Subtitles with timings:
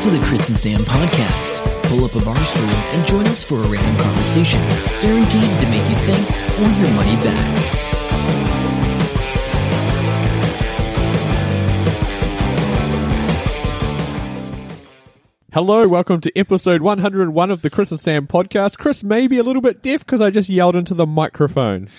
[0.00, 1.62] To the Chris and Sam podcast.
[1.90, 4.62] Pull up a bar stool and join us for a random conversation,
[5.02, 7.80] guaranteed to make you think or your money back.
[15.52, 18.78] Hello, welcome to episode 101 of the Chris and Sam podcast.
[18.78, 21.90] Chris may be a little bit deaf because I just yelled into the microphone.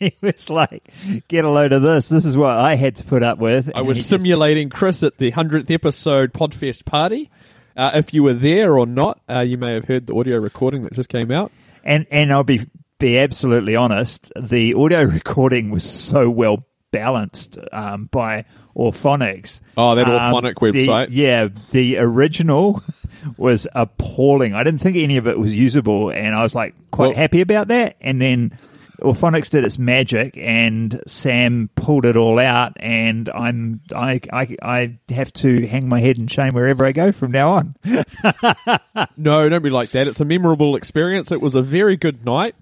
[0.10, 0.90] he was like,
[1.28, 2.08] "Get a load of this.
[2.08, 5.02] This is what I had to put up with." I was he just- simulating Chris
[5.02, 7.30] at the 100th episode Podfest party.
[7.76, 10.82] Uh, if you were there or not, uh, you may have heard the audio recording
[10.82, 11.52] that just came out.
[11.84, 12.66] and and I'll be
[12.98, 14.30] be absolutely honest.
[14.38, 18.44] The audio recording was so well balanced um, by
[18.76, 19.60] Auphonics.
[19.76, 21.08] Oh, that Um, Auphonic the- website.
[21.10, 22.82] yeah, the original
[23.36, 24.54] was appalling.
[24.54, 27.40] I didn't think any of it was usable, and I was like quite Well- happy
[27.40, 27.96] about that.
[28.00, 28.58] And then
[29.00, 34.98] Auphonics did its magic, and Sam pulled it all out, and I'm I I, I
[35.12, 37.74] have to hang my head in shame wherever I go from now on.
[39.16, 40.06] No, don't be like that.
[40.08, 41.30] It's a memorable experience.
[41.32, 42.54] It was a very good night.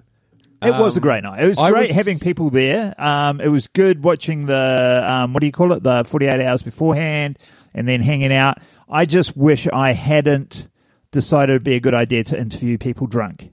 [0.61, 1.43] It was a Um, great night.
[1.43, 2.95] It was I great was- having people there.
[2.99, 5.83] Um, it was good watching the um, what do you call it?
[5.83, 7.39] The forty eight hours beforehand,
[7.75, 8.59] and then hanging out.
[8.89, 10.69] I just wish I hadn't
[11.13, 13.51] decided it'd be a good idea to interview people drunk.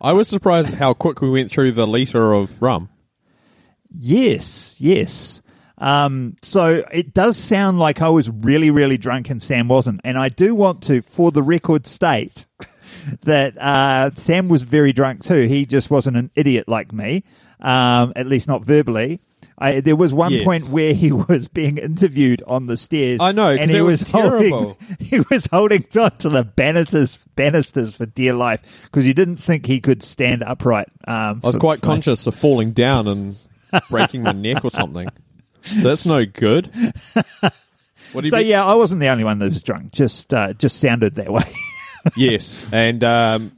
[0.00, 2.88] I was surprised how quick we went through the litre of rum.
[3.90, 5.42] Yes, yes.
[5.78, 10.00] Um, so it does sound like I was really, really drunk and Sam wasn't.
[10.04, 12.46] And I do want to, for the record, state
[13.22, 15.42] that uh, Sam was very drunk too.
[15.42, 17.24] He just wasn't an idiot like me,
[17.60, 19.20] um, at least not verbally.
[19.60, 20.44] I, there was one Yes.
[20.44, 23.20] point where he was being interviewed on the stairs.
[23.20, 24.78] I know, and he it was holding, terrible.
[25.00, 29.66] He was holding on to the banisters, banisters for dear life because he didn't think
[29.66, 30.88] he could stand upright.
[31.06, 33.36] Um, I was quite conscious of falling down and
[33.90, 35.08] breaking my neck or something.
[35.64, 36.70] So that's no good.
[38.12, 39.92] So be- yeah, I wasn't the only one that was drunk.
[39.92, 41.42] Just uh, just sounded that way.
[42.16, 43.52] Yes, and um,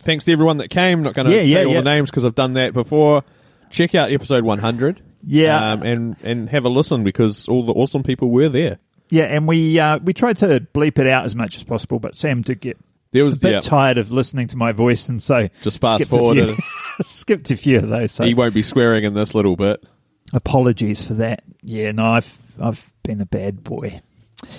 [0.00, 1.00] thanks to everyone that came.
[1.02, 1.80] Not going to Yeah, say yeah, all yeah.
[1.80, 3.24] the names because I've done that before.
[3.70, 5.00] Check out episode 100.
[5.26, 5.72] Yeah.
[5.72, 8.78] um, and and have a listen because all the awesome people were there.
[9.10, 12.14] yeah, and we uh, we tried to bleep it out as much as possible, but
[12.14, 12.78] Sam did get
[13.10, 16.12] There a bit yeah, tired of listening to my voice, and so Just fast skipped
[16.12, 16.56] a forward few-
[17.04, 18.12] skipped a few of those.
[18.12, 19.84] So he won't be swearing in this little bit.
[20.32, 21.42] apologies for that.
[21.62, 24.00] Yeah, no, I've I've been a bad boy.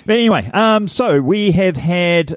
[0.04, 2.36] But anyway, um, so we have had.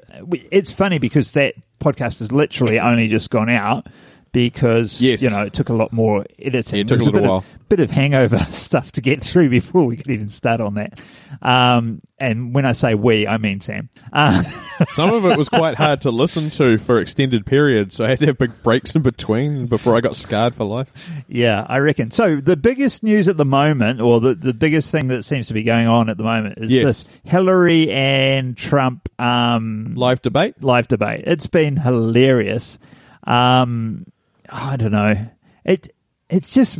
[0.50, 3.88] It's funny because that podcast has literally only just gone out
[4.32, 5.22] because Yes.
[5.22, 6.76] you know it took a lot more editing.
[6.76, 7.38] Yeah, it took a little bit while.
[7.38, 11.00] Of, bit of hangover stuff to get through before we could even start on that.
[11.40, 13.88] Um, and when I say we, I mean Sam.
[14.12, 14.42] Uh,
[14.88, 18.18] Some of it was quite hard to listen to for extended periods, so I had
[18.20, 20.92] to have big breaks in between before I got scarred for life.
[21.28, 22.10] Yeah, I reckon.
[22.10, 25.54] So the biggest news at the moment, or the, the biggest thing that seems to
[25.54, 26.84] be going on at the moment, is Yes.
[27.04, 30.62] this Hillary and Trump um, Live debate.
[30.62, 31.24] live debate.
[31.26, 32.78] It's been hilarious.
[33.24, 34.04] Um,
[34.52, 35.26] I don't know.
[35.64, 35.94] It
[36.28, 36.78] it's just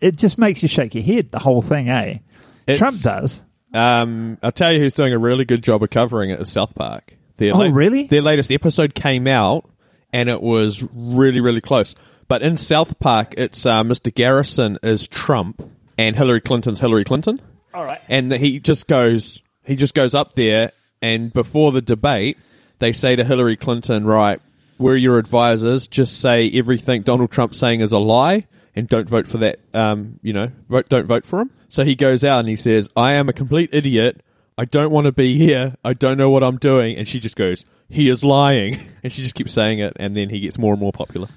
[0.00, 1.30] it just makes you shake your head.
[1.30, 2.18] The whole thing, eh?
[2.66, 3.42] It's- Trump does.
[3.74, 6.74] Um, I'll tell you who's doing a really good job of covering it is South
[6.74, 7.14] Park.
[7.36, 8.06] Their Oh, really?
[8.06, 9.68] Their latest episode came out,
[10.12, 11.94] and it was really, really close.
[12.28, 14.12] But in South Park, it's uh, Mr.
[14.12, 15.62] Garrison is Trump,
[15.98, 17.40] and Hillary Clinton's Hillary Clinton.
[17.74, 18.00] All right.
[18.08, 20.72] And he just goes, he just goes up there,
[21.02, 22.38] and before the debate,
[22.78, 24.40] they say to Hillary Clinton, "Right,
[24.78, 25.86] we're your advisors.
[25.86, 29.58] Just say everything Donald Trump's saying is a lie, and don't vote for that.
[29.74, 32.88] Um, you know, vote, don't vote for him." So he goes out and he says,
[32.96, 34.22] "I am a complete idiot.
[34.56, 35.76] I don't want to be here.
[35.84, 39.22] I don't know what I'm doing." And she just goes, "He is lying," and she
[39.22, 41.28] just keeps saying it, and then he gets more and more popular.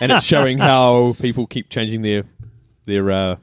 [0.00, 2.24] and it's showing how people keep changing their
[2.86, 3.36] their uh,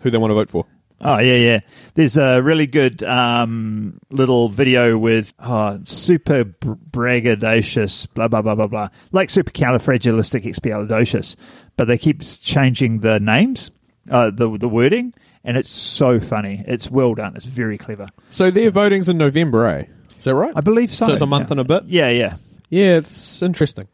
[0.00, 0.66] who they want to vote for.
[1.02, 1.60] Oh yeah, yeah.
[1.94, 8.68] There's a really good um, little video with oh, super braggadocious, blah blah blah blah
[8.68, 11.34] blah, like supercalifragilisticexpialidocious,
[11.76, 13.72] but they keep changing the names,
[14.10, 15.12] uh, the the wording,
[15.42, 16.62] and it's so funny.
[16.68, 17.34] It's well done.
[17.36, 18.06] It's very clever.
[18.30, 19.86] So their voting's in November, eh?
[20.18, 20.52] Is that right?
[20.54, 21.06] I believe so.
[21.06, 21.54] So it's a month yeah.
[21.54, 21.84] and a bit.
[21.86, 22.36] Yeah, yeah.
[22.70, 23.88] Yeah, it's interesting.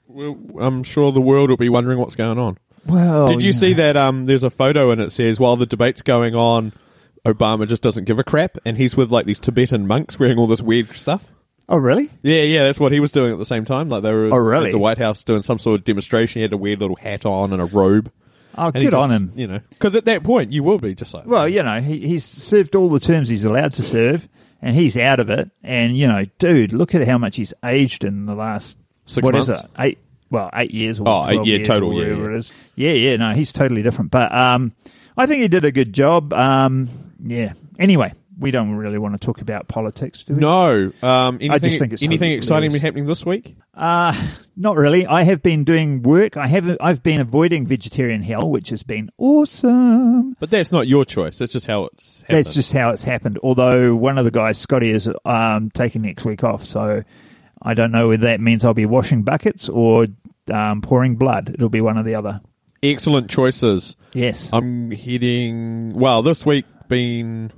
[0.61, 2.59] I'm sure the world will be wondering what's going on.
[2.87, 3.59] Well, Did you yeah.
[3.59, 3.97] see that?
[3.97, 6.73] Um, there's a photo and it says while the debate's going on,
[7.33, 10.47] Obama just doesn't give a crap, and he's with like these Tibetan monks wearing all
[10.47, 11.29] this weird stuff.
[11.69, 12.11] Oh, really?
[12.23, 13.89] Yeah, yeah, that's what he was doing at the same time.
[13.91, 14.67] Like they were Oh, really?
[14.67, 16.39] at the White House doing some sort of demonstration.
[16.39, 18.11] He had a weird little hat on and a robe.
[18.57, 19.33] Oh, And good on just, him.
[19.39, 22.01] You know, because at that point you will be just like, Well, you know, he,
[22.01, 24.27] he's served all the terms he's allowed to serve,
[24.63, 25.51] and he's out of it.
[25.63, 29.35] And you know, dude, look at how much he's aged in the last Six what
[29.37, 29.63] is months?
[29.63, 29.71] it?
[29.79, 29.99] Eight.
[30.31, 30.99] Well, eight years.
[31.01, 32.37] Or Oh, eight year years total, yeah, yeah.
[32.37, 32.53] is.
[32.77, 33.17] Yeah, yeah.
[33.17, 34.11] No, he's totally different.
[34.11, 34.73] But um,
[35.19, 36.32] I think he did a good job.
[36.32, 36.88] Um,
[37.20, 37.53] yeah.
[37.79, 40.41] Anyway, we don't really want to talk about politics, do we?
[40.41, 40.93] No.
[41.03, 43.56] Um, anything just think it's anything exciting been happening this week?
[43.75, 44.15] Uh,
[44.56, 45.06] not really.
[45.06, 46.37] I have been doing work.
[46.37, 46.76] I have.
[46.81, 50.35] I've been avoiding vegetarian hell, which has been awesome.
[50.38, 51.38] But that's not your choice.
[51.38, 52.38] That's just how it's happened.
[52.38, 53.38] That's just how it's happened.
[53.43, 57.03] Although one of the guys, Scotty, is um, taking next week off, so
[57.61, 60.06] I don't know whether that means I'll be washing buckets or
[60.53, 61.50] um, pouring blood.
[61.53, 62.41] It'll be one or the other.
[62.83, 63.97] Excellent choices.
[64.13, 64.51] Yes.
[64.53, 65.93] I'm heading.
[65.95, 67.53] Well, this week been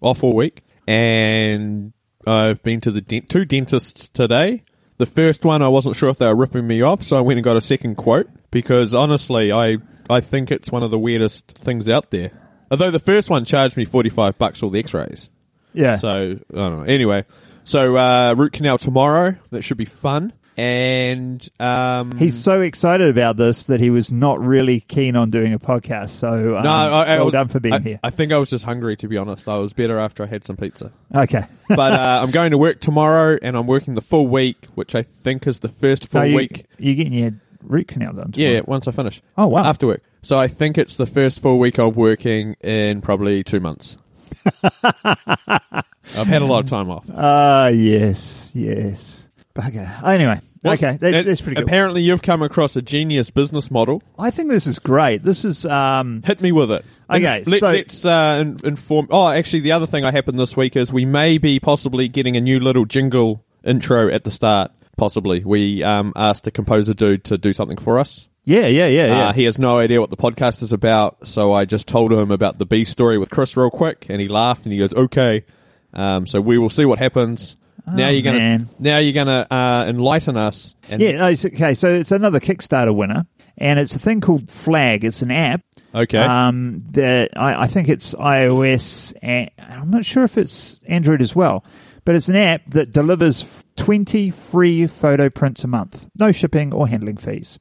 [0.00, 1.92] off all week, and
[2.26, 4.64] I've been to the dent- two dentists today.
[4.98, 7.38] The first one, I wasn't sure if they were ripping me off, so I went
[7.38, 9.78] and got a second quote because honestly, I
[10.08, 12.30] I think it's one of the weirdest things out there.
[12.70, 15.30] Although the first one charged me forty five bucks for all the X rays.
[15.72, 15.96] yeah.
[15.96, 16.82] So I don't know.
[16.84, 17.24] Anyway,
[17.64, 19.34] so uh, root canal tomorrow.
[19.50, 20.32] That should be fun.
[20.56, 25.52] And um, He's so excited about this that he was not really keen on doing
[25.52, 26.10] a podcast.
[26.10, 28.00] So um, no, I, I well was, done for being I, here.
[28.04, 29.48] I think I was just hungry, to be honest.
[29.48, 30.92] I was better after I had some pizza.
[31.14, 31.44] okay.
[31.68, 35.02] but uh, I'm going to work tomorrow, and I'm working the full week, which I
[35.02, 36.66] think is the first full No, you, week.
[36.78, 38.32] You're getting your root canal done.
[38.34, 39.20] Yeah, once I finish.
[39.36, 39.64] Oh, wow.
[39.64, 40.02] After work.
[40.22, 43.96] So I think it's the first full week of working in probably two months.
[44.62, 47.04] I've had a lot of time off.
[47.14, 49.23] Ah, yes, yes.
[49.54, 50.02] Bugger.
[50.04, 51.64] Anyway, okay, that's, And that's pretty good.
[51.64, 54.02] Apparently, you've come across a genius business model.
[54.18, 55.22] I think this is great.
[55.22, 56.84] This is um, Hit me with it.
[57.08, 59.08] Okay, Let, so- us uh, inform.
[59.10, 62.36] Oh, actually, the other thing that happened this week is we may be possibly getting
[62.36, 64.72] a new little jingle intro at the start.
[64.96, 68.28] Possibly, we um, asked a composer dude to do something for us.
[68.44, 69.28] yeah, yeah, yeah, yeah.
[69.28, 72.30] Uh, he has no idea what the podcast is about, so I just told him
[72.30, 75.44] about the B story with Chris real quick, and he laughed and he goes, "Okay."
[75.92, 77.56] Um, so we will see what happens.
[77.86, 78.68] Now you're gonna Oh, man.
[78.80, 80.74] now you're gonna uh, enlighten us.
[80.90, 81.74] And yeah, no, it's- okay.
[81.74, 83.26] So it's another Kickstarter winner,
[83.58, 85.04] and it's a thing called Flag.
[85.04, 85.60] It's an app.
[85.94, 86.18] Okay.
[86.18, 89.12] Um, that I, I think it's iOS.
[89.22, 91.64] And I'm not sure if it's Android as well,
[92.04, 93.44] but it's an app that delivers
[93.76, 97.58] 20 free photo prints a month, no shipping or handling fees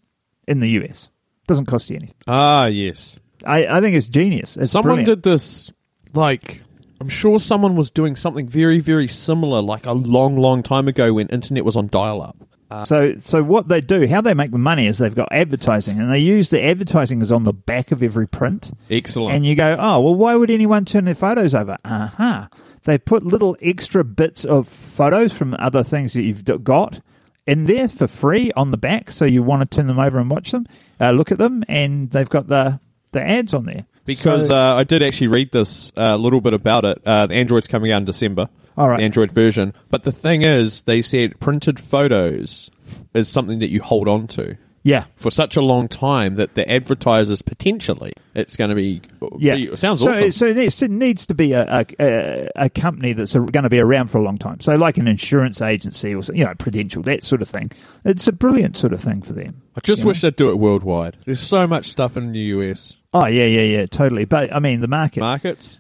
[0.48, 1.10] in the US.
[1.48, 2.16] Doesn't cost you anything.
[2.28, 3.20] ah, yes.
[3.46, 4.56] I, I think it's genius.
[4.58, 5.24] It's Someone brilliant.
[5.24, 5.72] did this,
[6.14, 6.63] like,
[7.04, 11.14] I'm sure someone was doing something very, very similar, like a long, long time ago
[11.14, 12.38] when internet was on dial up.
[12.86, 16.10] So, so what they do, how they make the money is they've got advertising, and
[16.10, 18.72] they use the advertising is on the back of every print.
[18.90, 19.36] Excellent.
[19.36, 21.78] And you go, oh, well, why would anyone turn their photos over?
[21.84, 22.48] Aha.
[22.86, 27.02] They put little extra bits of photos from other things that you've got
[27.46, 29.12] in there for free on the back.
[29.12, 30.68] So you want to turn them over and watch them,
[31.02, 32.80] uh, look at them, and they've got the,
[33.12, 33.88] the ads on there.
[34.06, 37.02] Because So- uh, I did actually read this a little bit about it.
[37.06, 38.50] Uh, the Android's coming out in December.
[38.78, 38.98] All right.
[38.98, 39.74] The Android version.
[39.92, 42.72] But the thing is, they said printed photos
[43.14, 45.06] is something that you hold on to yeah.
[45.16, 49.02] for such a long time that the advertisers potentially it's going to be.
[49.38, 50.32] Yeah, be- it sounds so, awesome.
[50.32, 53.80] So it needs, it needs to be a, a, a, company that's going to be
[53.80, 54.60] around for a long time.
[54.60, 57.72] So, like an insurance agency or you know, Prudential, that sort of thing.
[58.06, 59.62] It's a brilliant sort of thing for them.
[59.76, 60.08] I just you know?
[60.10, 61.18] wish they'd do it worldwide.
[61.26, 64.26] There's so much stuff in the US Oh yeah, yeah, yeah, totally.
[64.26, 65.20] But I mean, the market.
[65.20, 65.80] markets.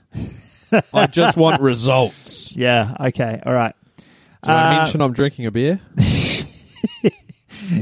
[0.94, 2.56] I just want results.
[2.56, 2.96] yeah.
[3.00, 3.42] Okay.
[3.44, 3.76] All right.
[3.98, 5.82] Did I Uh, mention I'm drinking a beer?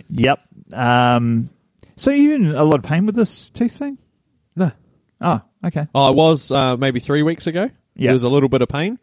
[0.09, 0.43] Yep.
[0.73, 1.49] Um,
[1.95, 3.97] so you in a lot of pain with this tooth thing?
[4.55, 4.71] No.
[5.19, 5.87] Oh, okay.
[5.93, 7.69] Oh, I was uh, maybe three weeks ago.
[7.95, 8.07] Yeah.
[8.07, 8.99] There was a little bit of pain.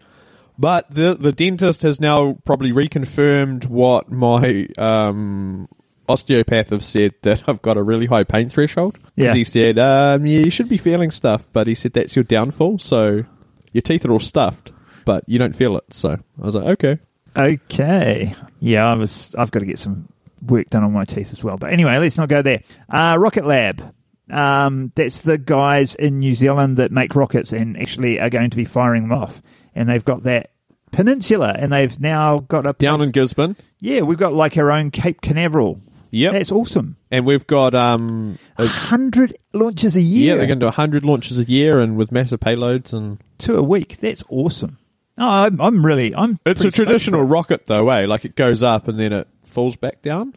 [0.58, 5.68] But the the dentist has now probably reconfirmed what my um,
[6.08, 8.98] osteopath have said that I've got a really high pain threshold.
[9.14, 9.34] Yeah.
[9.34, 12.78] He said, um, yeah, you should be feeling stuff, but he said that's your downfall.
[12.78, 13.24] So
[13.72, 14.72] your teeth are all stuffed,
[15.04, 15.84] but you don't feel it.
[15.90, 16.98] So I was like, okay.
[17.36, 18.34] Okay.
[18.58, 19.30] Yeah, I was.
[19.38, 20.08] I've got to get some
[20.42, 21.56] work done on my teeth as well.
[21.56, 22.60] But anyway, let's not go there.
[22.88, 23.94] Uh, Rocket Lab.
[24.30, 28.56] Um, that's the guys in New Zealand that make rockets and actually are going to
[28.56, 29.40] be firing them off.
[29.74, 30.50] And they've got that
[30.90, 33.56] peninsula, and they've now got a Down place- in Gisborne.
[33.80, 35.78] Yeah, we've got like our own Cape Canaveral.
[36.10, 36.32] Yep.
[36.32, 36.96] That's awesome.
[37.10, 40.32] and we've got um, a, Hundred launches a year.
[40.32, 43.56] yeah, they're going to do hundred launches a year and with massive payloads and to
[43.58, 43.98] a week.
[44.00, 44.78] That's awesome.
[45.18, 46.14] Oh, I'm, I'm really.
[46.14, 46.38] I'm.
[46.46, 47.34] It's a traditional stoked for it.
[47.34, 48.06] rocket, though, eh?
[48.06, 50.34] Like it goes up and then it falls back down.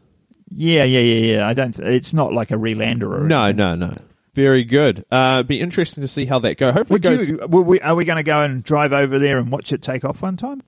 [0.50, 1.48] Yeah, yeah, yeah, yeah.
[1.48, 1.78] I don't.
[1.80, 3.22] It's not like a relander or.
[3.28, 3.58] No, anything.
[3.58, 3.94] no, no.
[4.34, 5.06] Very good.
[5.12, 6.72] Uh, it'd be interesting to see how that go.
[6.72, 7.30] Hopefully, Would goes.
[7.30, 7.40] you?
[7.50, 10.06] Will we, are we going to go and drive over there and watch it take
[10.06, 10.62] off one time?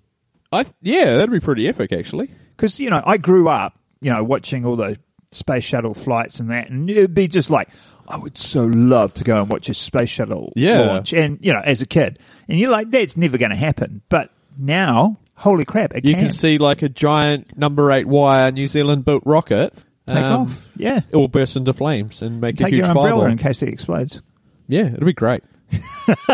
[0.52, 2.30] I th- yeah, that'd be pretty epic, actually.
[2.56, 4.98] Because you know, I grew up, you know, watching all the
[5.32, 7.70] space shuttle flights and that, and it'd be just like,
[8.08, 10.80] I would so love to go and watch a space shuttle Yeah.
[10.82, 12.20] launch, and you know, as a kid,
[12.50, 14.02] and you're like, that's never going to happen.
[14.10, 18.52] But now, holy crap, it You can, can see like a giant number eight wire
[18.52, 19.74] New Zealand built rocket
[20.08, 20.70] take um, off.
[20.78, 23.26] Yeah, It will burst into flames and make take a huge your umbrella fireball.
[23.32, 24.22] in case it explodes.
[24.68, 25.44] Yeah, it'll be great.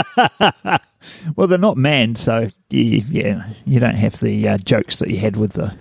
[1.36, 5.18] well, they're not manned, so you, yeah, you don't have the uh, jokes that you
[5.18, 5.74] had with the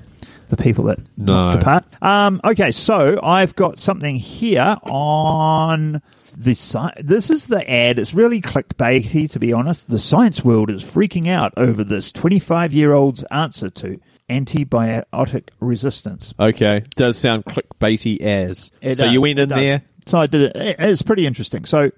[0.48, 1.50] the people that No.
[1.50, 1.84] apart.
[2.00, 6.00] Um, okay, so I've got something here on
[6.38, 7.98] the sci- This is the ad.
[7.98, 9.88] It's really clickbaity, to be honest.
[9.90, 16.34] The science world is freaking out over this 25 year old's answer to antibiotic resistance.
[16.38, 18.70] Okay, does sound clickbaity as.
[18.80, 19.82] It so does, you went in there.
[20.06, 20.56] So I did it.
[20.56, 21.64] It- It's pretty interesting.
[21.64, 21.90] So,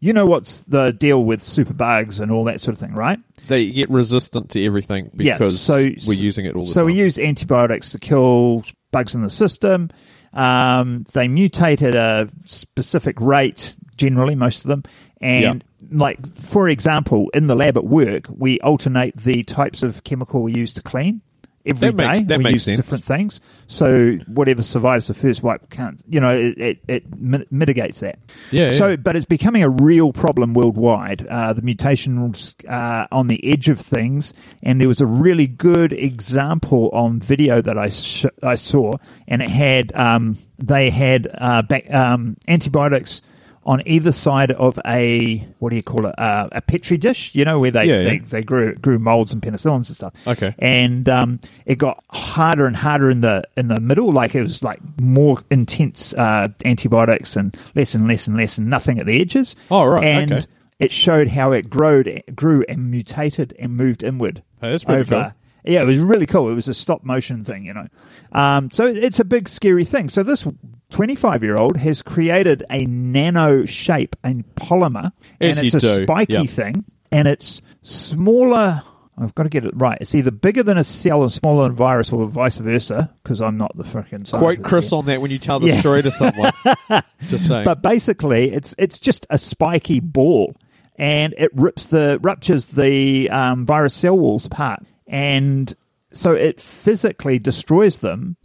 [0.00, 3.18] you know what's the deal with superbugs and all that sort of thing, right?
[3.46, 6.82] They get resistant to everything Yeah, because so- we're using it all the So time.
[6.82, 9.90] So we use antibiotics to kill bugs in the system.
[10.32, 14.82] Um, they mutate at a specific rate, generally, most of them.
[15.20, 20.42] And, like, for example, in the lab at work, we alternate the types of chemical
[20.42, 21.20] we use to clean.
[21.66, 22.24] Every That makes- day.
[22.26, 22.76] that we makes use sense.
[22.76, 23.40] different things.
[23.68, 27.04] So whatever survives the first wipe can't, you know, it, it, it
[27.50, 28.18] mitigates that.
[28.50, 28.72] Yeah, yeah.
[28.74, 31.26] So, but it's becoming a real problem worldwide.
[31.26, 35.94] Uh, the mutations uh, on the edge of things, and there was a really good
[35.94, 38.92] example on video that I sh- I saw,
[39.26, 43.22] and it had um, they had uh, back, um, antibiotics
[43.66, 47.44] on either side of a what do you call it uh, a petri dish you
[47.44, 48.04] know where they Yeah, yeah.
[48.08, 50.54] they, they grew grew molds and penicillins and stuff Okay.
[50.58, 54.12] and um, it got harder and harder in the in the middle.
[54.12, 58.68] Like it was like more intense uh, antibiotics and less and less and less and
[58.68, 59.56] nothing at the edges.
[59.70, 60.46] Oh, right, And okay.
[60.78, 64.42] it showed how it growed, grew and mutated and moved inward.
[64.62, 65.32] Oh, that's pretty cool.
[65.66, 66.50] Yeah, it was really cool.
[66.50, 67.86] It was a stop motion thing, you know.
[68.32, 70.10] Um, so it's a big scary thing.
[70.10, 70.46] So this
[70.94, 75.10] 25 year old has created a nano shape and polymer,
[75.40, 76.48] and it's a do, spiky yep.
[76.48, 78.80] thing, and it's smaller.
[79.18, 79.98] I've got to get it right.
[80.00, 83.12] It's either bigger than a cell and smaller than a virus, or vice versa.
[83.24, 84.98] Because I'm not the freaking Quote Chris here.
[84.98, 85.80] on that when you tell the Yeah.
[85.80, 86.52] story to someone.
[87.26, 87.64] Just saying.
[87.64, 90.54] But basically, it's it's just a spiky ball,
[90.94, 95.74] and it rips the ruptures the um, virus cell walls apart, and
[96.12, 98.36] so it physically destroys them.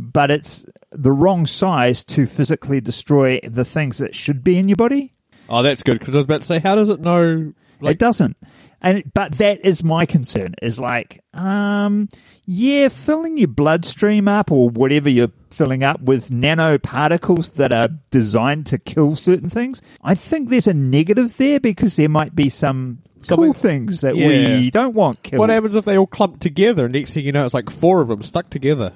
[0.00, 4.76] But it's the wrong size to physically destroy the things that should be in your
[4.76, 5.12] body.
[5.48, 7.52] oh, that's good because I was about to say, how does it know?
[7.80, 8.36] Like, it doesn't.
[8.80, 10.54] And but that is my concern.
[10.60, 12.08] Is like, um,
[12.46, 18.66] yeah, filling your bloodstream up or whatever you're filling up with nanoparticles that are designed
[18.66, 19.80] to kill certain things.
[20.02, 24.16] I think there's a negative there because there might be some cool Something- things that
[24.16, 24.26] Yeah.
[24.58, 25.40] we don't want killed.
[25.40, 28.00] what happens if they all clump together and next thing you know, it's like four
[28.00, 28.92] of them stuck together?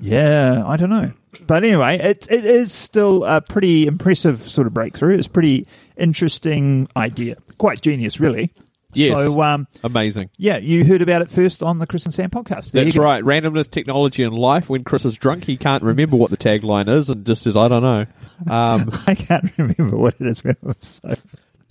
[0.00, 1.12] Yeah, I don't know.
[1.46, 5.18] But anyway, it it is still a pretty impressive sort of breakthrough.
[5.18, 7.36] It's a pretty interesting idea.
[7.58, 8.52] Quite genius, really.
[8.96, 9.16] Yes.
[9.16, 10.30] So, um, Amazing.
[10.36, 12.70] yeah, you heard about it first on the Chris and Sam podcast.
[12.70, 13.02] There That's go.
[13.02, 13.24] right.
[13.24, 14.70] Randomness, technology, and life.
[14.70, 17.66] When Chris is drunk, he can't remember what the tagline is and just says, I
[17.66, 18.06] don't know.
[18.48, 20.44] Um, I can't remember what it is.
[20.44, 21.16] when I was so-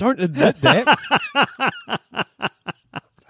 [0.04, 1.00] don't admit that.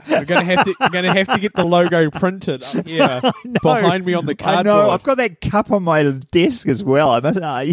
[0.09, 0.75] We're gonna have to.
[0.81, 3.21] We're gonna have to get the logo printed up here
[3.61, 4.65] behind me on the I cardboard.
[4.65, 4.89] know.
[4.89, 7.11] I've got that cup on my desk as well.
[7.11, 7.37] I must.
[7.39, 7.65] Uh,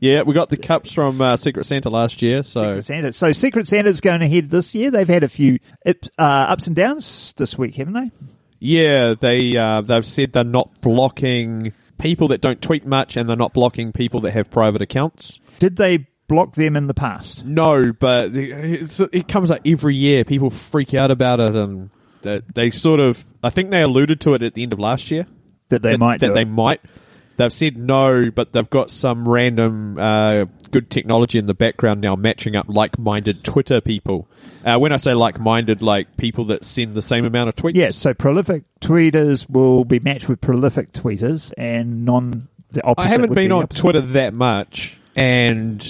[0.00, 2.42] Yeah, we got the cups from uh, Secret Santa last year.
[2.42, 3.12] So Secret Santa.
[3.12, 4.90] So Secret Santa's going ahead this year.
[4.90, 8.10] They've had a few uh, ups and downs this week, haven't they?
[8.60, 13.36] yeah, they uh, they've said they're not blocking people that don't tweet much, and they're
[13.36, 15.38] not blocking people that have private accounts.
[15.58, 17.44] Did they block them in the past?
[17.44, 20.24] No, but it's, it comes up every year.
[20.24, 21.90] People freak out about it, and
[22.22, 23.24] that they sort of.
[23.42, 25.26] I think they alluded to it at the end of last year.
[25.68, 26.48] That they that, might that they it?
[26.48, 26.80] might.
[27.36, 32.14] They've said no, but they've got some random uh, good technology in the background now,
[32.14, 34.28] matching up like-minded Twitter people.
[34.64, 37.74] Uh, when I say like-minded, like people that send the same amount of tweets.
[37.74, 37.88] Yeah.
[37.88, 42.48] So prolific tweeters will be matched with prolific tweeters, and non.
[42.70, 43.66] The opposite I haven't been be on.
[43.66, 45.84] Twitter that much, and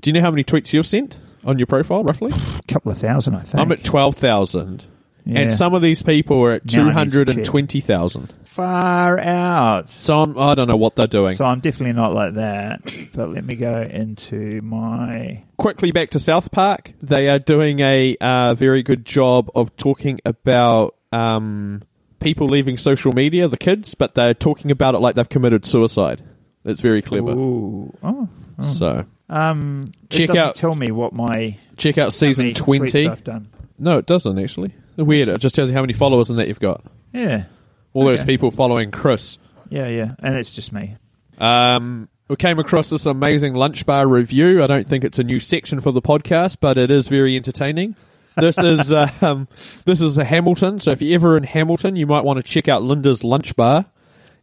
[0.00, 2.32] do you know how many tweets you've sent on your profile, roughly?
[2.58, 3.60] A couple of thousand, I think.
[3.60, 4.86] I'm at twelve thousand,
[5.24, 5.40] Yeah.
[5.40, 8.32] and some of these people are at Now I need to hundred and twenty thousand.
[8.44, 9.90] far out.
[9.90, 11.34] So I'm, I don't know what they're doing.
[11.36, 12.80] So I'm definitely not like that.
[13.14, 15.42] But let me go into my.
[15.58, 16.92] quickly back to South Park.
[17.02, 21.82] They are doing a uh, very good job of talking about um,
[22.18, 26.22] people leaving social media, the kids, but they're talking about it like they've committed suicide.
[26.64, 27.30] It's very clever.
[27.32, 27.92] Ooh.
[28.02, 28.28] Oh.
[28.62, 33.08] So Um, Check out- Tell me what my check out season twenty.
[33.08, 33.48] I've done.
[33.78, 34.72] No, it doesn't actually.
[34.96, 35.28] Weird.
[35.28, 36.82] It just tells you how many followers and that you've got.
[37.12, 37.44] Yeah,
[37.92, 39.38] All those people following Chris.
[39.68, 40.96] yeah, yeah, and it's just me.
[41.38, 44.62] Um, we came across this amazing lunch bar review.
[44.62, 47.94] I don't think it's a new section for the podcast, but it is very entertaining.
[48.36, 48.92] This is
[49.22, 49.48] um,
[49.84, 50.80] this is a Hamilton.
[50.80, 53.84] So if you're ever in Hamilton, you might want to check out Linda's Lunch Bar,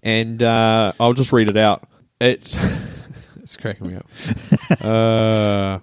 [0.04, 1.88] and uh, I'll just read it out.
[2.22, 2.56] It's
[3.44, 4.08] it's cracking me up.
[4.84, 5.80] Uh,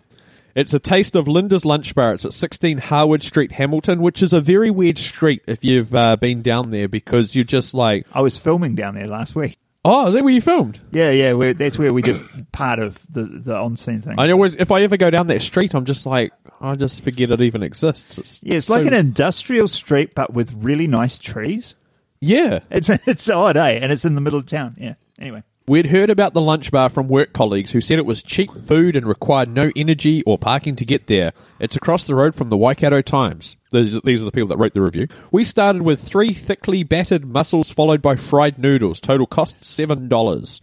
[0.57, 2.15] It's a taste of Linda's Lunch Bar.
[2.15, 6.17] It's at 16 Harwood Street, Hamilton, which is a very weird street if you've uh,
[6.17, 9.57] been down there because you're just like, I was filming down there last week.
[9.85, 10.81] oh, is that where you filmed?
[10.91, 12.21] Yeah, yeah, that's where we did
[12.53, 14.17] part of the the on scene thing.
[14.19, 17.31] I always, if I ever go down that street, I'm just like, I just forget
[17.31, 18.19] it even exists.
[18.19, 21.77] It's yeah, it's so- like an industrial street, but with really nice trees.
[22.21, 22.61] yeah.
[22.71, 23.79] It's it's odd, eh?
[23.81, 24.75] And it's in the middle of town.
[24.79, 24.95] Yeah.
[25.19, 28.51] Anyway, We'd heard about the lunch bar from work colleagues who said it was cheap
[28.67, 31.33] food and required no energy or parking to get there.
[31.61, 33.55] It's across the road from the Waikato Times.
[33.71, 35.07] These, these are the people that wrote the review.
[35.31, 38.99] We started with three thickly battered mussels followed by fried noodles.
[38.99, 40.61] Total cost $7.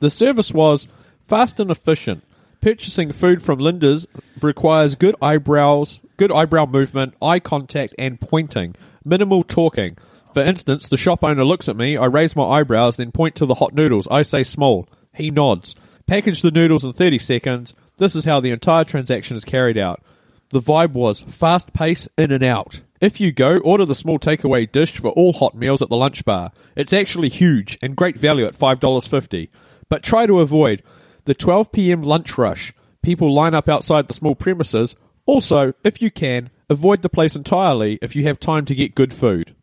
[0.00, 0.88] The service was
[1.28, 2.24] fast and efficient.
[2.62, 4.06] Purchasing food from Linda's
[4.40, 8.74] requires good eyebrows, good eyebrow movement, eye contact, and pointing.
[9.04, 9.98] Minimal talking.
[10.36, 13.46] For instance, the shop owner looks at me, I raise my eyebrows, then point to
[13.46, 14.06] the hot noodles.
[14.10, 14.86] I say small.
[15.14, 15.74] He nods.
[16.06, 17.72] Package the noodles in 30 seconds.
[17.96, 20.02] This is how the entire transaction is carried out.
[20.50, 22.82] The vibe was fast pace, in and out.
[23.00, 26.22] If you go, order the small takeaway dish for all hot meals at the lunch
[26.26, 26.52] bar.
[26.76, 29.48] It's actually huge and great value at $5.50.
[29.88, 30.82] But try to avoid
[31.24, 32.02] the 12 p.m.
[32.02, 32.74] lunch rush.
[33.00, 34.96] People line up outside the small premises.
[35.24, 39.14] Also, if you can, avoid the place entirely if you have time to get good
[39.14, 39.54] food.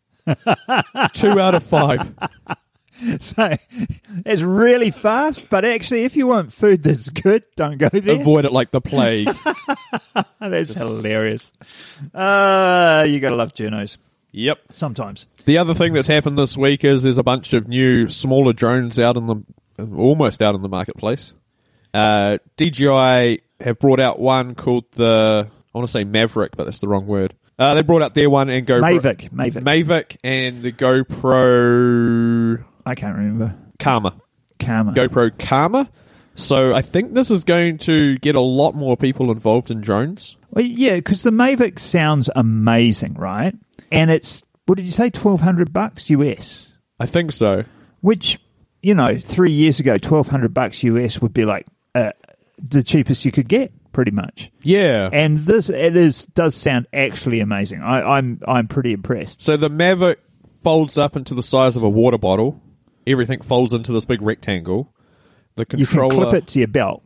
[1.12, 2.14] Two out of five.
[3.20, 3.56] so
[4.24, 8.20] it's really fast, but actually, if you want food that's good, don't go there.
[8.20, 9.28] Avoid it like the plague.
[10.40, 11.52] that's hilarious.
[12.14, 13.96] Uh, you gotta love journos
[14.32, 14.60] yep.
[14.70, 15.26] sometimes.
[15.44, 18.98] The other thing that's happened this week is there's a bunch of new smaller drones
[18.98, 19.36] out in the
[19.96, 21.34] almost out in the marketplace.
[21.92, 26.78] Uh, DJI have brought out one called the I want to say Maverick, but that's
[26.78, 27.34] the wrong word.
[27.58, 29.62] Uh, they brought out their one and GoPro Mavic, Mavic.
[29.62, 33.54] Mavic and the GoPro I can't remember.
[33.78, 34.16] Karma.
[34.58, 34.92] Karma.
[34.92, 35.90] GoPro Karma.
[36.34, 40.36] So I think this is going to get a lot more people involved in drones.
[40.50, 43.54] Well, yeah, because the Mavic sounds amazing, right?
[43.92, 45.10] And it's what did you say?
[45.10, 46.68] Twelve hundred bucks US.
[46.98, 47.64] I think so.
[48.00, 48.38] Which
[48.82, 52.10] you know, three years ago, twelve hundred bucks US would be like uh,
[52.58, 54.50] the cheapest you could get, pretty much.
[54.62, 55.08] Yeah.
[55.10, 57.80] And this it is does sound actually amazing.
[57.82, 59.40] I, I'm I'm pretty impressed.
[59.40, 60.16] So the Mavic
[60.62, 62.60] folds up into the size of a water bottle.
[63.06, 64.92] Everything folds into this big rectangle.
[65.54, 67.02] The controller You can clip it to your belt.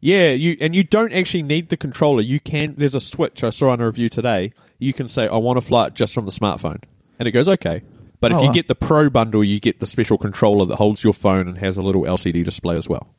[0.00, 2.20] yeah, you and you don't actually need the controller.
[2.20, 2.74] You can.
[2.76, 4.52] There's a switch I saw on a review today.
[4.78, 6.82] You can say I want to fly it just from the smartphone,
[7.18, 7.82] and it goes okay.
[8.20, 8.52] But if Oh, you wow.
[8.54, 11.76] get the Pro bundle, you get the special controller that holds your phone and has
[11.76, 13.14] a little LCD display as well.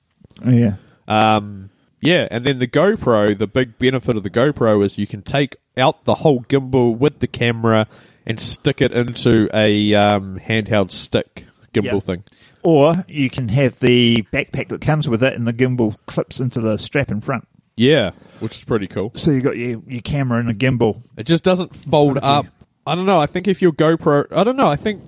[0.45, 0.73] Oh, yeah.
[1.07, 1.69] Um,
[2.01, 5.55] yeah, and then the GoPro, the big benefit of the GoPro is you can take
[5.75, 7.87] out the whole gimbal with the camera
[8.25, 12.03] and stick it into a um, handheld stick gimbal Yep.
[12.03, 12.23] thing.
[12.63, 16.59] Or you can have the backpack that comes with it, and the gimbal clips into
[16.59, 17.47] the strap in front.
[17.77, 19.11] Yeah, which is pretty cool.
[19.15, 21.01] So you got your your camera and a gimbal.
[21.15, 22.47] It just doesn't fold up.
[22.85, 23.19] I don't know.
[23.19, 24.67] I think if your GoPro, I don't know.
[24.67, 25.01] I think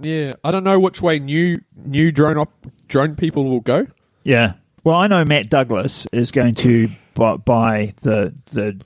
[0.00, 2.52] yeah, I don't know which way new new drone op,
[2.88, 3.86] drone people will go.
[4.24, 4.54] Yeah.
[4.86, 8.80] Well, I know Matt Douglas is going to buy, the the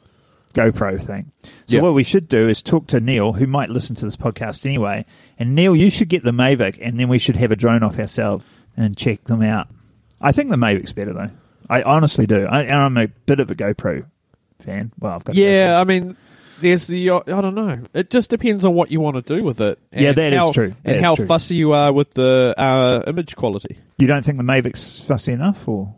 [0.55, 1.31] GoPro thing.
[1.43, 1.83] So Yeah.
[1.83, 5.05] what we should do is talk to Neil, who might listen to this podcast anyway.
[5.39, 7.99] And Neil, you should get the Mavic, and then we should have a drone off
[7.99, 8.47] ourselves
[8.79, 9.69] and check them out.
[10.23, 11.29] I think the Mavic's better though.
[11.69, 12.47] I honestly do.
[12.47, 14.07] I, and I'm a bit of a GoPro
[14.59, 14.93] fan.
[14.99, 16.17] Well, I've got Yeah, I mean,
[16.61, 17.83] there's the uh, I don't know.
[17.95, 19.79] It just depends on what you want to do with it.
[19.93, 20.69] And Yeah, that is how, true.
[20.83, 21.27] That and is how true.
[21.27, 23.79] fussy you are with the uh, image quality.
[23.99, 25.95] You don't think the Mavic's fussy enough or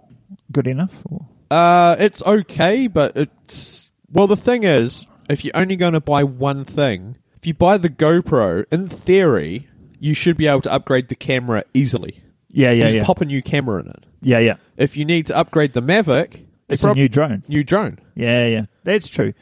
[0.51, 1.03] good enough?
[1.11, 1.27] Or?
[1.51, 4.27] Uh, it's okay, but it's well.
[4.27, 7.90] The thing is, if you're only going to buy one thing, if you buy the
[7.90, 9.68] GoPro, in theory,
[10.01, 12.22] you should be able to upgrade the camera easily.
[12.48, 13.05] Yeah, yeah, just yeah.
[13.05, 14.05] pop a new camera in it.
[14.20, 14.57] Yeah, yeah.
[14.77, 17.42] If you need to upgrade the Mavic, It's prob- a new drone.
[17.48, 17.98] new drone.
[18.14, 18.64] Yeah, yeah.
[18.85, 19.33] That's true.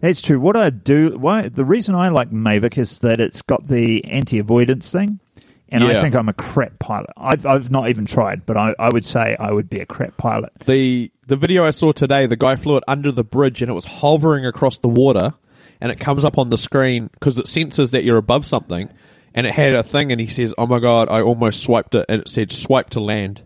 [0.00, 0.40] That's true.
[0.40, 4.90] What I do, why the reason I like Mavic is that it's got the anti-avoidance
[4.90, 5.20] thing,
[5.68, 7.10] and I think I'm a crap pilot.
[7.16, 10.16] I've I've not even tried, but I, I would say I would be a crap
[10.16, 10.52] pilot.
[10.64, 13.74] The the video I saw today, the guy flew it under the bridge and it
[13.74, 15.34] was hovering across the water,
[15.80, 18.88] and it comes up on the screen because it senses that you're above something,
[19.34, 22.06] and it had a thing, and he says, "Oh my god, I almost swiped it,"
[22.08, 23.42] and it said, "Swipe to land."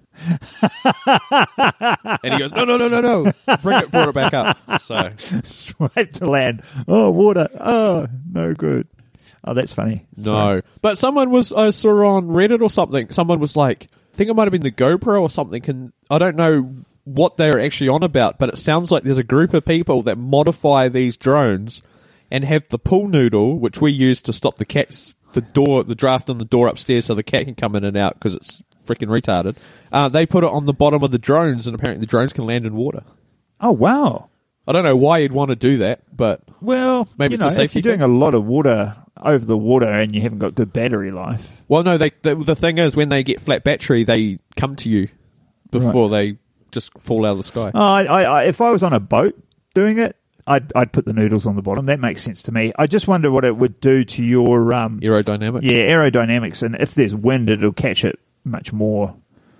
[2.23, 4.81] And he goes, "No, no, no, no, no!" Bring it, brought it back up.
[4.81, 5.11] So
[5.45, 6.63] Swipe to land.
[6.89, 7.49] Oh, water.
[7.61, 8.89] Oh, no good.
[9.47, 10.07] Oh, that's funny.
[10.17, 13.11] no, but someone was I saw on Reddit or something.
[13.11, 15.63] Someone was like, I think it might have been the GoPro or something.
[15.69, 16.75] And I don't know
[17.05, 20.17] what they're actually on about, but it sounds like there's a group of people that
[20.17, 21.83] modify these drones
[22.31, 25.95] and have the pool noodle, which we use to stop the cats, the door, the
[25.95, 28.63] draft on the door upstairs, so the cat can come in and out because it's
[28.85, 29.57] freaking retarded.
[29.93, 32.47] Uh, they put it on the bottom of the drones, and apparently the drones can
[32.47, 33.03] land in water.
[33.61, 34.29] Oh, wow.
[34.67, 37.59] I don't know why you'd want to do that, but Well, Maybe you it's a
[37.59, 40.55] know, if you're doing a lot of water over the water and you haven't got
[40.55, 41.47] good battery life.
[41.69, 41.97] well, no.
[41.99, 45.09] They the, the thing is when they get flat battery, they come to you
[45.71, 46.39] before they
[46.73, 47.71] just fall out of the sky.
[47.75, 49.37] Oh, I, I, I, if I was on a boat
[49.75, 50.17] doing it,
[50.47, 51.87] I'd, I'd put the noodles on the bottom.
[51.87, 52.73] That makes sense to me.
[52.79, 55.63] I just wonder what it would do to your um, Aerodynamics.
[55.63, 59.17] yeah aerodynamics, and if there's wind, it'll catch it much more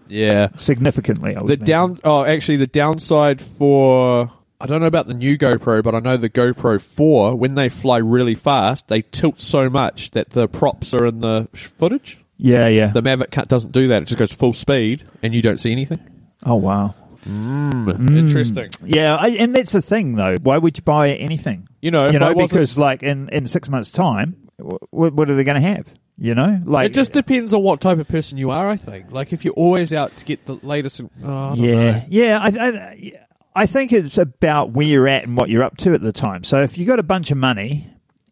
[0.09, 0.49] yeah.
[0.57, 1.35] significantly.
[1.37, 1.67] I would The imagine.
[1.67, 2.01] down.
[2.05, 6.17] Oh, actually, the downside for I don't know about the new GoPro, but I know
[6.17, 10.95] the GoPro Four when they fly really fast, they tilt so much that the props
[10.95, 12.19] are in the footage.
[12.37, 12.89] Yeah, yeah.
[12.89, 15.73] The Mavic cut doesn't do that; it just goes full speed, and you don't see
[15.73, 16.01] anything.
[16.45, 16.95] oh wow.
[17.25, 17.91] Hmm.
[17.91, 18.19] Hmm.
[18.19, 18.69] Interesting.
[18.85, 20.37] Yeah, I, and that's the thing, though.
[20.43, 21.67] Why would you buy anything?
[21.81, 25.45] You know, you know, because like in in six months' time, what, what are they
[25.45, 25.87] going to have?
[26.17, 28.71] You know, like It just depends on what type of person you are.
[28.71, 29.11] I think.
[29.11, 31.01] Like if you're always out to get the latest.
[31.01, 32.03] And, oh, yeah, know.
[32.09, 32.39] yeah.
[32.41, 33.13] I, I
[33.57, 36.45] I think it's about where you're at and what you're up to at the time.
[36.45, 37.89] So if you got a bunch of money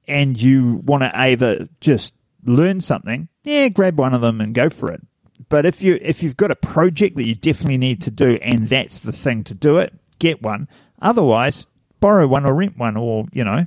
[0.07, 2.15] and you want to either just
[2.45, 5.01] learn something, yeah, grab one of them and go for it.
[5.49, 8.69] But if you if you've got a project that you definitely need to do and
[8.69, 10.69] that's the thing to do it, get one.
[11.01, 11.67] Otherwise,
[11.99, 13.67] borrow one or rent one, or you know,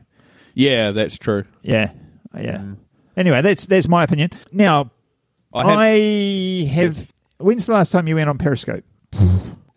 [0.54, 1.44] Yeah, that's true.
[1.62, 1.92] yeah,
[2.34, 2.60] yeah.
[2.60, 2.78] Mm.
[3.18, 4.32] Anyway, that's that's my opinion.
[4.52, 4.92] Now,
[5.54, 7.12] I, had, I have.
[7.38, 8.84] When's the last time you went on Periscope?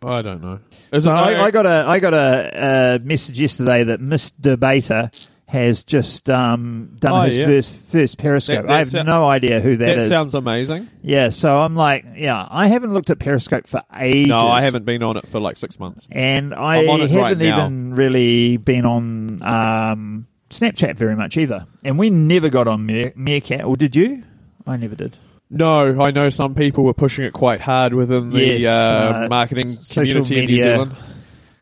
[0.05, 0.61] I don't know.
[0.93, 1.15] Is So it?
[1.15, 5.11] I, I got a I got a, a message yesterday that Miss Debater
[5.47, 7.47] has just um, done Oh, his yeah.
[7.47, 8.59] first first Periscope.
[8.59, 10.05] That- that I have sou- no idea who that is.
[10.05, 10.89] That sounds amazing.
[11.03, 14.29] yeah, so I'm like, yeah, I haven't looked at Periscope for ages.
[14.29, 16.07] No, I haven't been on it for like six months.
[16.13, 17.59] and I I'm on it right haven't now.
[17.67, 21.67] even really been on um, Snapchat very much either.
[21.85, 24.23] And we never got on Mere- Meerkat, or did you?
[24.67, 25.17] I never did.
[25.51, 29.29] No, I know some people were pushing it quite hard within the Yes, uh, uh,
[29.31, 30.97] marketing social community in New media Zealand.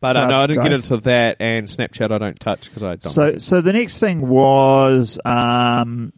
[0.01, 0.91] But uh, no, I didn't get guys.
[0.91, 3.09] into that, and Snapchat I don't touch because I don't.
[3.11, 6.11] So, so the next thing was um,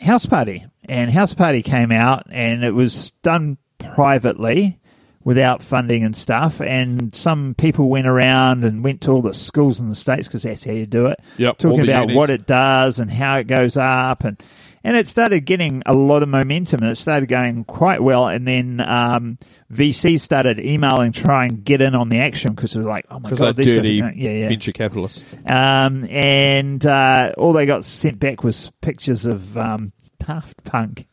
[0.00, 4.79] House Party, and House Party came out, and it was done privately
[5.24, 6.60] without funding and stuff.
[6.60, 10.42] And some people went around and went to all the schools in the states because
[10.42, 11.20] that's how you do it.
[11.36, 12.16] Yep, talking about unis.
[12.16, 14.42] what it does and how it goes up, and
[14.82, 18.28] and it started getting a lot of momentum, and it started going quite well.
[18.28, 19.36] And then um,
[19.70, 23.20] VC started emailing, try and get in on the action because it was like, oh
[23.20, 24.48] my god, these guys dirty going- yeah, yeah.
[24.48, 25.22] venture capitalist.
[25.46, 31.06] Um, and uh, all they got sent back was pictures of um, Daft Punk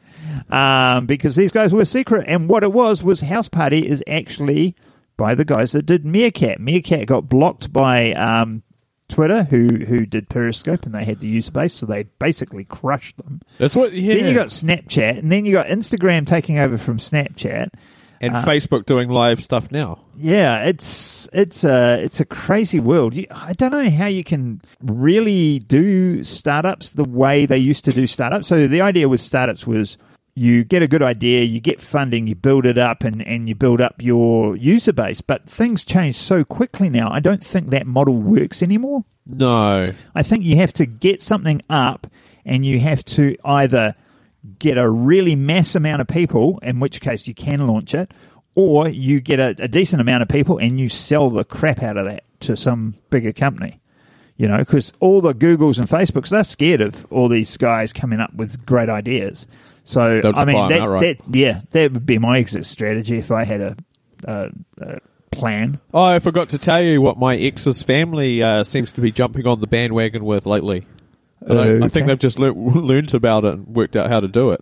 [0.50, 2.26] um, because these guys were secret.
[2.28, 4.76] And what it was was House Party is actually
[5.18, 6.60] by the guys that did Meerkat.
[6.60, 8.64] Meerkat got blocked by um,
[9.10, 13.18] Twitter, who who did Periscope, and they had the user base, so they basically crushed
[13.18, 13.42] them.
[13.58, 13.94] That's what.
[13.94, 17.70] Yeah, Then you got Snapchat, and then you got Instagram taking over from Snapchat.
[18.20, 20.00] and uh, Facebook doing live stuff now.
[20.18, 23.16] Yeah, it's it's a it's a crazy world.
[23.16, 27.94] You, I don't know how you can really do startups the way they used to
[27.94, 28.48] do startups.
[28.48, 29.98] So the idea with startups was
[30.38, 33.56] you get a good idea, you get funding, you build it up, and and you
[33.56, 35.20] build up your user base.
[35.20, 37.10] But things change so quickly now.
[37.12, 39.04] I don't think that model works anymore.
[39.26, 42.06] No, I think you have to get something up,
[42.46, 43.96] and you have to either
[44.60, 48.12] get a really mass amount of people, in which case you can launch it,
[48.54, 51.98] or you get a, a decent amount of people and you sell the crap out
[51.98, 53.80] of that to some bigger company.
[54.38, 58.20] You know, because all the Googles and Facebooks, they're scared of all these guys coming
[58.20, 59.48] up with great ideas.
[59.88, 61.20] So, They'll I mean, buy 'em that's, outright.
[61.26, 63.76] that, yeah, that would be my exit strategy if I had a,
[64.26, 64.50] a,
[64.82, 65.00] a
[65.32, 65.80] plan.
[65.94, 69.48] oh, I forgot to tell you what my ex's family uh, seems to be jumping
[69.48, 70.86] on the bandwagon with lately.
[71.40, 74.28] And I, I think they've just lear- learned about it and worked out how to
[74.28, 74.62] do it.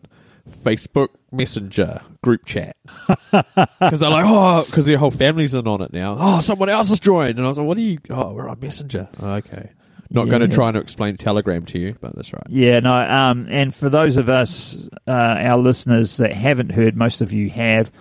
[0.64, 2.76] Facebook Messenger group chat
[3.32, 6.18] because they're like, oh, because their whole family's in on it now.
[6.20, 7.98] Oh, someone else has joined, and I was like, what are you?
[8.12, 9.10] Oh, we're on Messenger.
[9.22, 9.72] Oh, okay,
[10.12, 10.54] not going to Yeah.
[10.56, 12.44] try and explain Telegram to you, but that's right.
[12.50, 12.94] Yeah, no.
[12.94, 17.50] Um, and for those of us, uh, our listeners that haven't heard, most of you
[17.50, 17.92] have,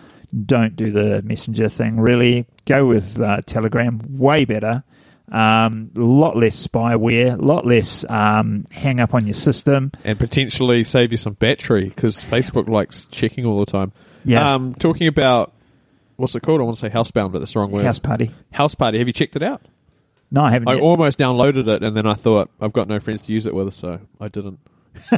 [0.46, 1.98] don't do the messenger thing.
[2.00, 4.00] Really, go with uh, Telegram.
[4.18, 4.82] Way better.
[5.32, 7.32] Um, a lot less spyware.
[7.38, 9.90] A lot less um, hang up on your system.
[10.04, 13.92] and potentially save you some battery because Facebook likes checking all the time.
[14.24, 14.54] Yeah.
[14.54, 15.52] Um, talking about
[16.16, 16.60] what's it called?
[16.60, 17.84] I want to say housebound, but that's the wrong word.
[17.84, 18.30] House party.
[18.52, 18.98] House party.
[18.98, 19.62] Have you checked it out?
[20.34, 20.68] No, I haven't.
[20.68, 20.82] I yet.
[20.82, 23.72] almost downloaded it, and then I thought I've got no friends to use it with,
[23.72, 24.58] so I didn't.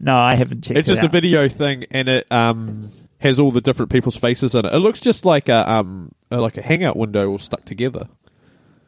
[0.00, 0.78] no, I haven't checked.
[0.78, 4.54] It's it just a video thing, and it um, has all the different people's faces
[4.54, 4.72] in it.
[4.72, 8.08] It looks just like a um, like a hangout window all stuck together.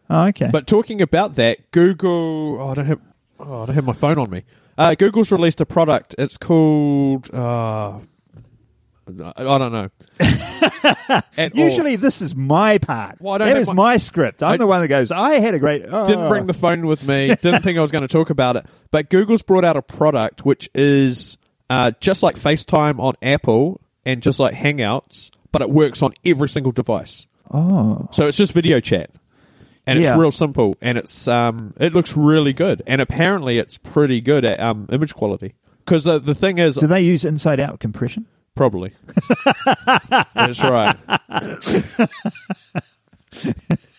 [0.09, 0.49] Oh, okay.
[0.51, 2.57] But talking about that, Google.
[2.59, 3.01] Oh, I don't have.
[3.38, 4.45] Oh, I don't have my phone on me.
[4.79, 6.14] Uh, Google's released a product.
[6.16, 7.29] It's called.
[7.35, 7.99] Uh,
[9.09, 9.88] I don't know.
[11.37, 11.65] At all.
[11.65, 13.21] Usually, this is my part.
[13.21, 14.43] Well, I don't that my- my script.
[14.43, 15.11] I'm I- the one that goes.
[15.11, 15.85] I had a great.
[15.88, 16.07] Oh.
[16.07, 17.29] didn't bring the phone with me.
[17.43, 18.67] Didn't think I was going to talk about it.
[18.91, 21.37] But Google's brought out a product which is
[21.71, 26.49] uh, just like FaceTime on Apple and just like Hangouts, but it works on every
[26.49, 27.27] single device.
[27.51, 29.11] Oh, So it's just video chat,
[29.87, 34.21] and it's real simple, and it's um, it looks really good, and apparently it's pretty
[34.21, 35.55] good at um, image quality.
[35.85, 38.27] Because the the thing is, do they use inside out compression?
[38.55, 38.93] Probably
[40.35, 40.97] that's right.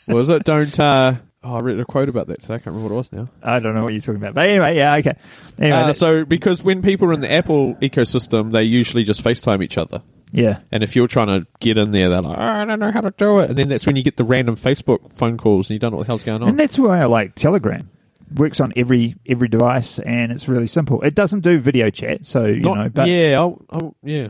[0.07, 0.43] Was it?
[0.43, 0.79] Don't.
[0.79, 2.55] Uh, oh, I read a quote about that today.
[2.55, 3.29] I can't remember what it was now.
[3.41, 5.13] I don't know what you're talking about, but anyway, yeah, okay.
[5.57, 9.23] Anyway, Uh, that- so because when people are in the Apple ecosystem, they usually just
[9.23, 10.01] FaceTime each other.
[10.31, 12.91] yeah, And if you're trying to get in there, they're like, oh, I don't know
[12.91, 13.49] how to do it.
[13.49, 15.97] And then that's when you get the random Facebook phone calls and you don't know
[15.97, 16.49] what the hell's going on.
[16.49, 17.87] and that's why I like Telegram.
[18.35, 21.01] Works on every every device, and it's really simple.
[21.01, 22.89] It doesn't do video chat, so you Not- know.
[22.89, 24.29] But yeah, I'll, I'll, yeah.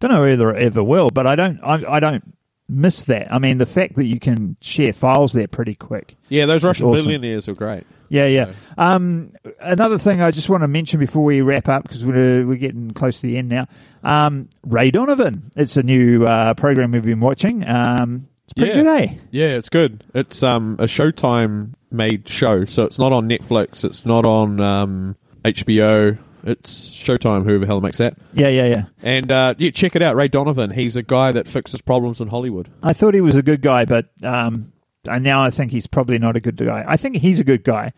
[0.00, 1.10] don't know whether it ever will.
[1.10, 1.60] But I don't.
[1.62, 2.34] I, I don't
[2.68, 3.32] miss that.
[3.32, 6.16] I mean, the fact that you can share files there pretty quick.
[6.28, 7.04] Yeah, those Russian awesome.
[7.04, 7.84] billionaires are great.
[8.08, 8.52] Yeah, yeah.
[8.78, 12.56] Um, another thing I just want to mention before we wrap up because we're we're
[12.56, 13.66] getting close to the end now.
[14.02, 15.50] Um, Ray Donovan.
[15.56, 17.66] It's a new uh, program we've been watching.
[17.68, 18.82] Um, it's pretty Yeah.
[18.82, 19.14] good, eh?
[19.30, 20.04] Yeah, it's good.
[20.14, 23.84] It's um, a Showtime made show, so it's not on Netflix.
[23.84, 26.18] It's not on um, HBO.
[26.46, 28.18] It's Showtime, whoever the hell makes that.
[28.34, 28.84] Yeah, yeah, yeah.
[29.02, 30.14] And uh, yeah, check it out.
[30.14, 30.70] Ray Donovan.
[30.70, 32.68] He's a guy that fixes problems in Hollywood.
[32.82, 34.70] I thought he was a good guy, but um,
[35.08, 36.84] and now I think he's probably not a good guy.
[36.86, 37.92] I think he's a good guy.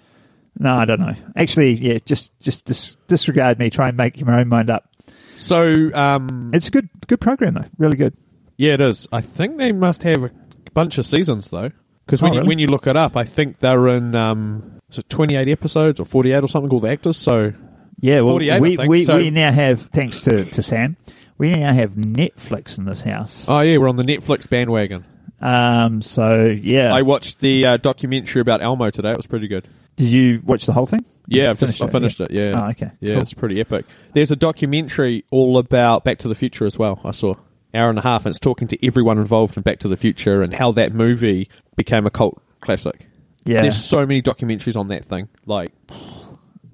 [0.58, 1.14] No, I don't know.
[1.34, 3.68] Actually, yeah, just just dis- disregard me.
[3.68, 4.88] Try and make your own mind up.
[5.36, 7.64] So um, It's a good good program though.
[7.78, 8.14] Really good.
[8.56, 9.06] Yeah, it is.
[9.12, 10.30] I think they must have a
[10.72, 11.72] bunch of seasons though,
[12.06, 12.48] because when Oh, you, really?
[12.48, 16.00] when you look it up, I think they're in um, is it twenty eight episodes
[16.00, 17.16] or forty eight or something called the actors.
[17.16, 17.52] So
[18.00, 20.96] Yeah, well, 48, I we we, so- we now have thanks to to Sam,
[21.38, 23.46] we now have Netflix in this house.
[23.48, 25.04] oh yeah, we're on the Netflix bandwagon.
[25.40, 29.10] Um, so yeah, I watched the uh, documentary about Elmo today.
[29.10, 29.68] It was pretty good.
[29.96, 31.04] did you watch the whole thing?
[31.28, 32.26] Yeah, I've just Finished I it, finished yeah.
[32.26, 32.30] it.
[32.30, 32.52] Yeah.
[32.64, 33.22] Oh, okay, Yeah, cool.
[33.22, 33.84] it's pretty epic.
[34.14, 37.00] There's a documentary all about Back to the Future as well.
[37.04, 37.34] I saw
[37.76, 40.42] hour and a half, and it's talking to everyone involved in Back to the Future
[40.42, 43.06] and how that movie became a cult classic.
[43.44, 45.28] Yeah, There's so many documentaries on that thing.
[45.44, 45.70] Like,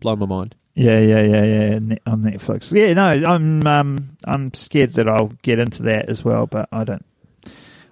[0.00, 0.54] blow my mind.
[0.74, 1.74] yeah, yeah, yeah, yeah.
[2.06, 2.72] On Netflix.
[2.72, 6.84] Yeah, no, I'm um I'm scared that I'll get into that as well, but I
[6.84, 7.04] don't.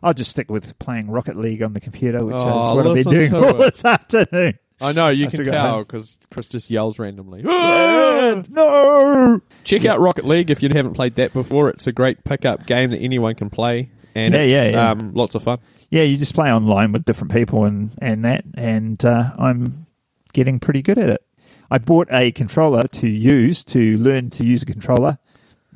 [0.02, 3.04] I'll just stick with playing Rocket League on the computer, which Oh, is what I've
[3.04, 4.58] been doing all this afternoon.
[4.80, 5.52] I know you I can forgot.
[5.52, 7.42] tell because Chris just yells randomly.
[8.48, 9.40] no.
[9.64, 11.68] Check out Rocket League if you haven't played that before.
[11.70, 14.90] It's a great pickup game that anyone can play, and Yeah, it's yeah, yeah.
[14.90, 15.58] Um, lots of fun.
[15.90, 19.86] Yeah, you just play online with different people and and that, and uh, I'm
[20.32, 21.22] getting pretty good at it.
[21.70, 25.18] I bought a controller to use to learn to use a controller.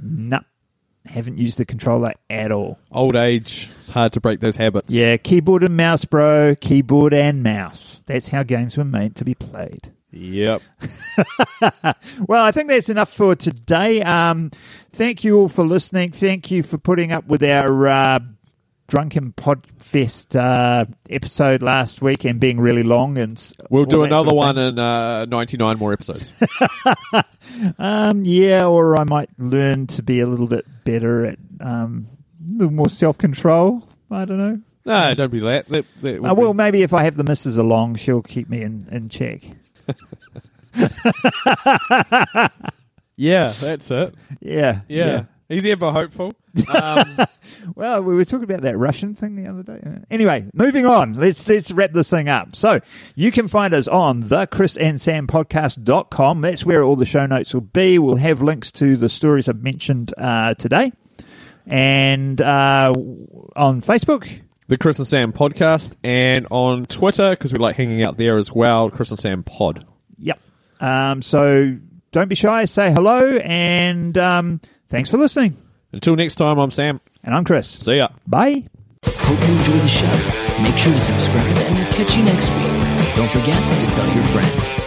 [0.00, 0.40] Nah,
[1.06, 2.78] haven't used the controller at all.
[2.90, 4.92] Old age, it's hard to break those habits.
[4.92, 6.54] Yeah, keyboard and mouse, bro.
[6.56, 8.02] Keyboard and mouse.
[8.06, 9.92] That's how games were meant to be played.
[10.10, 10.62] Yep.
[12.26, 14.00] Well, I think that's enough for today.
[14.02, 14.50] Um,
[14.92, 16.12] thank you all for listening.
[16.12, 18.20] Thank you for putting up with our uh,
[18.87, 23.16] Drunken Podfest uh, episode last week and being really long.
[23.18, 26.42] And We'll do another sort of one in uh, 99 more episodes.
[27.79, 32.07] Um, yeah, or I might learn to be a little bit better at um,
[32.49, 33.87] a little more self control.
[34.11, 34.61] I don't know.
[34.85, 35.68] no, don't be that.
[35.68, 38.62] that, that Uh, well, be- maybe if I have the missus along, she'll keep me
[38.62, 39.42] in, in check.
[43.16, 44.14] yeah, that's it.
[44.40, 45.25] Yeah, Yeah.
[45.48, 46.33] He's ever hopeful.
[46.74, 47.18] Um,
[47.74, 49.80] Well, we were talking about that Russian thing the other day.
[50.11, 51.14] Anyway, moving on.
[51.14, 52.54] Let's let's wrap this thing up.
[52.54, 52.80] So
[53.14, 56.40] you can find us on the Chris and Sam podcast.com.
[56.40, 57.98] That's where all the show notes will be.
[57.98, 60.92] We'll have links to the stories I've mentioned uh, today.
[61.66, 62.92] And uh,
[63.57, 64.30] on Facebook,
[64.68, 68.52] the Chris and Sam podcast, and on Twitter, because we like hanging out there as
[68.52, 69.87] well, Chris and Sam pod.
[70.18, 70.38] Yep.
[70.80, 71.78] Um, so
[72.12, 72.66] don't be shy.
[72.66, 73.38] Say hello.
[73.38, 74.61] And um,
[74.94, 75.57] thanks for listening.
[75.92, 77.00] Until next time, I'm Sam.
[77.24, 77.68] And I'm Chris.
[77.68, 78.09] See ya.
[78.28, 78.64] Bye.
[79.04, 80.62] Hope you enjoyed the show.
[80.62, 83.16] Make sure to subscribe and we'll catch you next week.
[83.16, 84.84] Don't forget to tell your friend.